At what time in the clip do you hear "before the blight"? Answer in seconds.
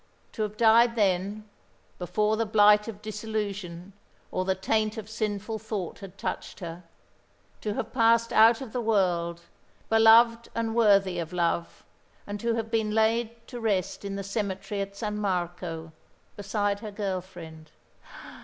1.99-2.87